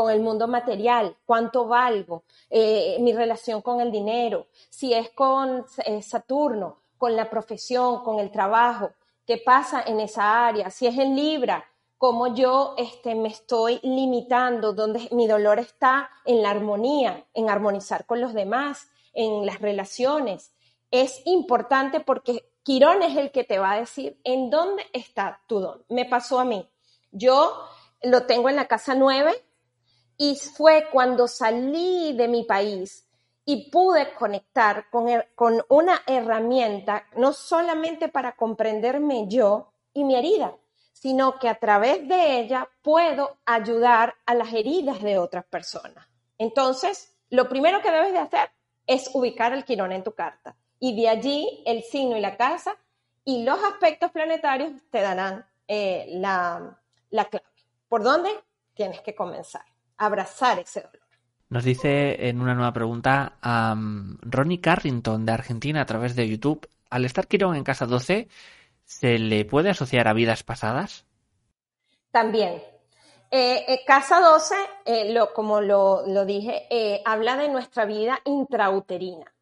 [0.00, 5.66] con el mundo material, cuánto valgo, eh, mi relación con el dinero, si es con
[5.84, 8.92] eh, Saturno, con la profesión, con el trabajo,
[9.26, 11.66] qué pasa en esa área, si es en Libra,
[11.98, 18.06] cómo yo este, me estoy limitando, donde mi dolor está en la armonía, en armonizar
[18.06, 20.54] con los demás, en las relaciones.
[20.90, 25.60] Es importante porque Quirón es el que te va a decir en dónde está tu
[25.60, 25.84] don.
[25.90, 26.66] Me pasó a mí.
[27.12, 27.52] Yo
[28.02, 29.44] lo tengo en la casa 9
[30.22, 33.08] y fue cuando salí de mi país
[33.46, 40.54] y pude conectar con, con una herramienta no solamente para comprenderme yo y mi herida,
[40.92, 46.06] sino que a través de ella puedo ayudar a las heridas de otras personas.
[46.36, 48.50] Entonces, lo primero que debes de hacer
[48.86, 52.76] es ubicar el quirón en tu carta y de allí el signo y la casa
[53.24, 57.46] y los aspectos planetarios te darán eh, la, la clave.
[57.88, 58.28] ¿Por dónde?
[58.74, 59.64] Tienes que comenzar,
[60.00, 61.00] abrazar ese dolor.
[61.50, 63.34] Nos dice en una nueva pregunta
[64.22, 68.28] Ronnie Carrington de Argentina a través de YouTube, al estar Quirón en casa 12,
[68.84, 71.04] ¿se le puede asociar a vidas pasadas?
[72.10, 72.62] También.
[73.32, 79.32] Eh, eh, casa 12, eh, lo, como lo, lo dije, habla de nuestra vida intrauterina,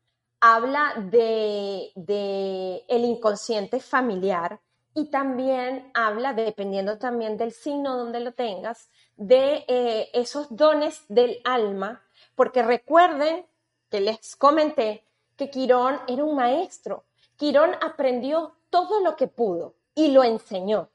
[0.41, 4.61] habla de, de, el inconsciente familiar
[4.95, 11.43] y también habla, dependiendo también del signo donde lo tengas, de eh, esos dones del
[11.45, 12.03] alma,
[12.35, 13.45] porque recuerden
[13.91, 15.05] que les comenté
[15.37, 17.05] que Quirón era un maestro.
[17.37, 20.89] Quirón aprendió todo lo que pudo y lo enseñó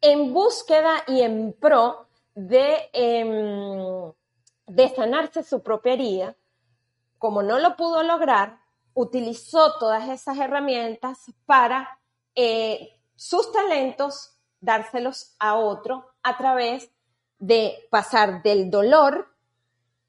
[0.00, 4.12] en búsqueda y en pro de, em,
[4.66, 6.36] de sanarse su propia herida.
[7.18, 8.60] Como no lo pudo lograr,
[8.94, 12.00] utilizó todas esas herramientas para
[12.34, 16.90] eh, sus talentos dárselos a otro a través
[17.38, 19.28] de pasar del dolor,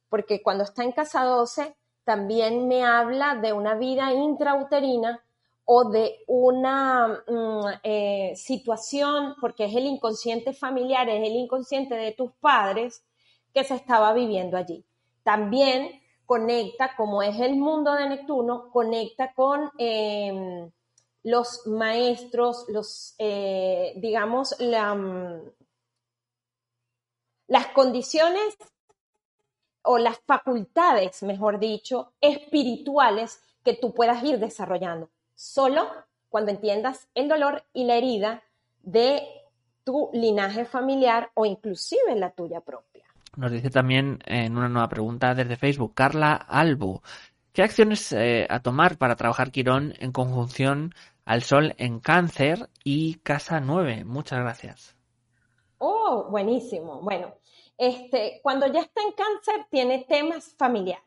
[0.09, 5.23] porque cuando está en casa 12 también me habla de una vida intrauterina
[5.65, 12.11] o de una mm, eh, situación, porque es el inconsciente familiar, es el inconsciente de
[12.11, 13.03] tus padres
[13.53, 14.83] que se estaba viviendo allí.
[15.21, 20.71] También conecta, como es el mundo de Neptuno, conecta con em,
[21.23, 25.51] los maestros, los, eh, digamos, la, mm,
[27.49, 28.57] las condiciones
[29.81, 35.09] o las facultades, mejor dicho, espirituales que tú puedas ir desarrollando.
[35.35, 35.89] Solo
[36.29, 38.43] cuando entiendas el dolor y la herida
[38.83, 39.27] de
[39.83, 43.05] tu linaje familiar o inclusive la tuya propia.
[43.35, 47.01] Nos dice también en una nueva pregunta desde Facebook, Carla Albo,
[47.51, 50.93] ¿qué acciones eh, a tomar para trabajar Quirón en conjunción
[51.25, 54.03] al Sol en Cáncer y Casa 9?
[54.05, 54.98] Muchas gracias.
[55.79, 56.99] Oh, buenísimo.
[57.01, 57.33] Bueno,
[57.77, 61.05] este, cuando ya está en cáncer, tiene temas familiares,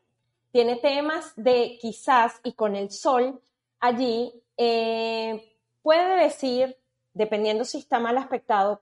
[0.50, 3.40] tiene temas de quizás, y con el sol
[3.80, 6.78] allí, eh, puede decir,
[7.12, 8.80] dependiendo si está mal aspectado,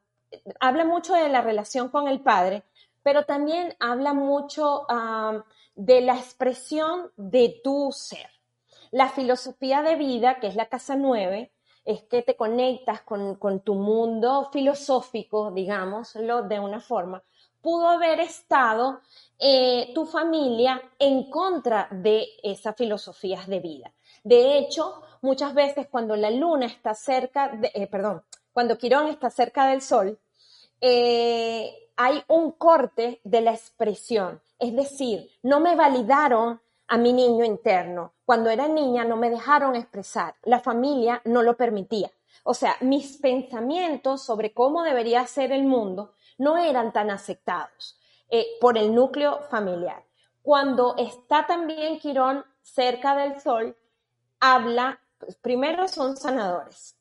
[0.60, 2.62] habla mucho de la relación con el padre,
[3.02, 4.86] pero también habla mucho
[5.74, 8.28] de la expresión de tu ser.
[8.92, 11.50] La filosofía de vida, que es la casa nueve,
[11.84, 17.22] es que te conectas con, con tu mundo filosófico, digámoslo de una forma,
[17.60, 19.00] pudo haber estado
[19.38, 23.92] eh, tu familia en contra de esas filosofías de vida.
[24.22, 28.22] De hecho, muchas veces cuando la luna está cerca, de, eh, perdón,
[28.52, 30.18] cuando Quirón está cerca del sol,
[30.80, 34.40] eh, hay un corte de la expresión.
[34.58, 36.60] Es decir, no me validaron
[36.90, 38.14] a mi niño interno.
[38.24, 40.34] Cuando era niña no me dejaron expresar.
[40.42, 42.10] La familia no lo permitía.
[42.42, 47.96] O sea, mis pensamientos sobre cómo debería ser el mundo no eran tan aceptados
[48.28, 50.04] eh, por el núcleo familiar.
[50.42, 53.76] Cuando está también Quirón cerca del Sol,
[54.40, 56.96] habla, pues, primero son sanadores.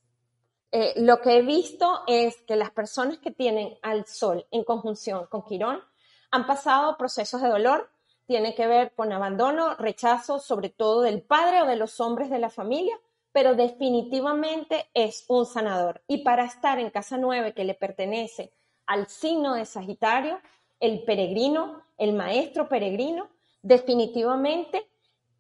[0.72, 5.26] Eh, lo que he visto es que las personas que tienen al Sol en conjunción
[5.28, 5.82] con Quirón
[6.30, 7.90] han pasado procesos de dolor,
[8.30, 12.38] tiene que ver con abandono, rechazo, sobre todo del padre o de los hombres de
[12.38, 12.96] la familia,
[13.32, 16.04] pero definitivamente es un sanador.
[16.06, 18.54] Y para estar en casa 9 que le pertenece
[18.86, 20.40] al signo de Sagitario,
[20.80, 23.32] el peregrino, el maestro peregrino,
[23.64, 24.88] definitivamente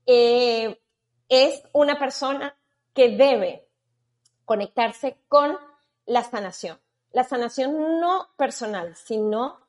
[0.08, 0.82] eh,
[1.30, 2.58] es una persona
[2.96, 3.68] que debe
[4.46, 5.60] conectarse con
[6.08, 6.80] la sanación.
[7.12, 9.60] La sanación no personal, sino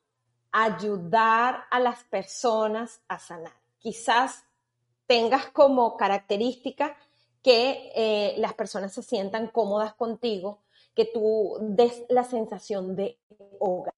[0.52, 3.52] ayudar a las personas a sanar.
[3.78, 4.44] Quizás
[5.06, 6.96] tengas como característica
[7.42, 10.62] que eh, las personas se sientan cómodas contigo,
[10.94, 13.18] que tú des la sensación de
[13.58, 13.94] hogar.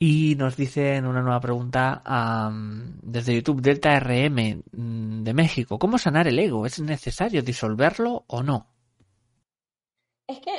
[0.00, 2.02] Y nos dicen una nueva pregunta
[3.02, 5.78] desde YouTube, Delta RM mm, de México.
[5.78, 6.66] ¿Cómo sanar el ego?
[6.66, 8.68] ¿Es necesario disolverlo o no?
[10.28, 10.52] Es que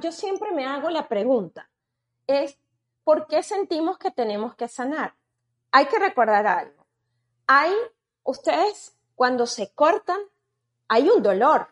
[0.00, 1.68] yo siempre me hago la pregunta,
[2.26, 2.56] es
[3.08, 5.14] ¿por qué sentimos que tenemos que sanar?
[5.72, 6.86] Hay que recordar algo.
[7.46, 7.72] Hay,
[8.22, 10.20] ustedes cuando se cortan,
[10.88, 11.68] hay un dolor,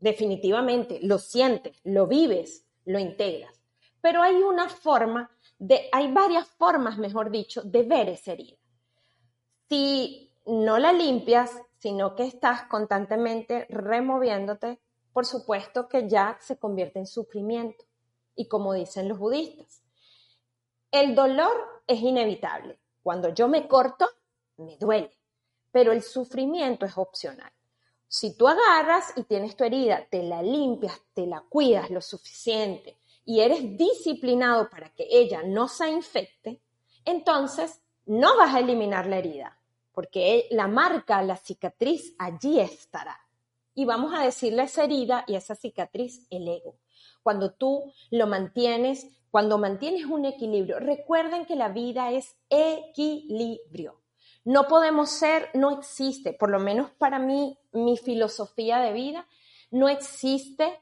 [0.00, 3.58] definitivamente, lo sientes, lo vives, lo integras.
[4.02, 8.58] Pero hay una forma de, hay varias formas, mejor dicho, de ver esa herida.
[9.70, 14.82] Si no la limpias, sino que estás constantemente removiéndote,
[15.14, 17.86] por supuesto que ya se convierte en sufrimiento.
[18.36, 19.83] Y como dicen los budistas,
[20.94, 22.78] el dolor es inevitable.
[23.02, 24.08] Cuando yo me corto,
[24.58, 25.10] me duele,
[25.72, 27.50] pero el sufrimiento es opcional.
[28.06, 32.96] Si tú agarras y tienes tu herida, te la limpias, te la cuidas lo suficiente
[33.24, 36.60] y eres disciplinado para que ella no se infecte,
[37.04, 39.58] entonces no vas a eliminar la herida,
[39.92, 43.18] porque la marca, la cicatriz allí estará.
[43.74, 46.76] Y vamos a decirle a esa herida y a esa cicatriz el ego.
[47.24, 54.00] Cuando tú lo mantienes, cuando mantienes un equilibrio, recuerden que la vida es equilibrio.
[54.44, 59.26] No podemos ser, no existe, por lo menos para mí, mi filosofía de vida,
[59.72, 60.78] no existe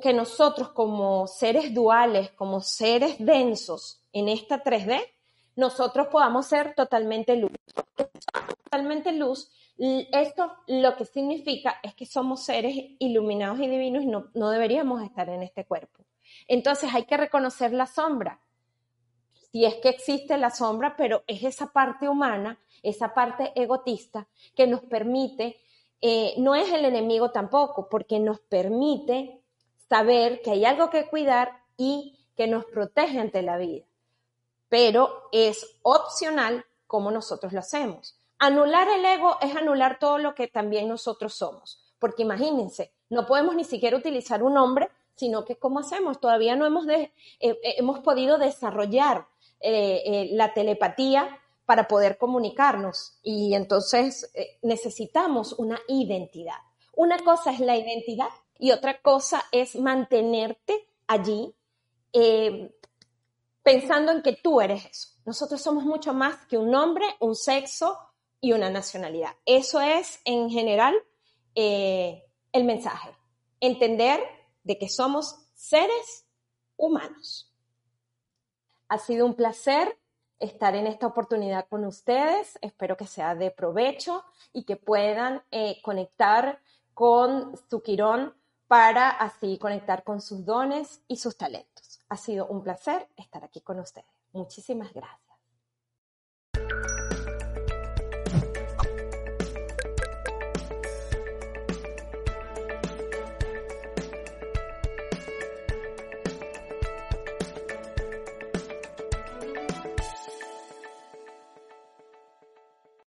[0.00, 5.02] que nosotros como seres duales, como seres densos en esta 3D,
[5.56, 7.52] nosotros podamos ser totalmente luz.
[8.64, 14.30] Totalmente luz, esto lo que significa es que somos seres iluminados y divinos y no,
[14.34, 16.04] no deberíamos estar en este cuerpo.
[16.48, 18.40] Entonces hay que reconocer la sombra.
[19.32, 24.66] Si es que existe la sombra, pero es esa parte humana esa parte egotista que
[24.66, 25.58] nos permite,
[26.00, 29.40] eh, no es el enemigo tampoco, porque nos permite
[29.88, 33.84] saber que hay algo que cuidar y que nos protege ante la vida.
[34.68, 38.18] Pero es opcional cómo nosotros lo hacemos.
[38.38, 41.82] Anular el ego es anular todo lo que también nosotros somos.
[41.98, 46.20] Porque imagínense, no podemos ni siquiera utilizar un nombre, sino que ¿cómo hacemos?
[46.20, 49.26] Todavía no hemos, eh, eh, hemos podido desarrollar
[49.62, 56.54] la telepatía para poder comunicarnos y entonces eh, necesitamos una identidad.
[56.94, 61.52] Una cosa es la identidad y otra cosa es mantenerte allí
[62.12, 62.72] eh,
[63.66, 65.08] pensando en que tú eres eso.
[65.24, 67.98] Nosotros somos mucho más que un nombre, un sexo
[68.40, 69.34] y una nacionalidad.
[69.44, 70.94] Eso es en general
[71.56, 73.10] eh, el mensaje.
[73.58, 74.20] Entender
[74.62, 76.28] de que somos seres
[76.76, 77.52] humanos.
[78.86, 79.98] Ha sido un placer
[80.38, 82.60] estar en esta oportunidad con ustedes.
[82.62, 86.60] Espero que sea de provecho y que puedan eh, conectar
[86.94, 88.32] con su quirón
[88.68, 91.75] para así conectar con sus dones y sus talentos.
[92.08, 94.06] Ha sido un placer estar aquí con ustedes.
[94.32, 95.25] Muchísimas gracias.